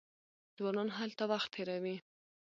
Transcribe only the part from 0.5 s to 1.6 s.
ځوانان هلته وخت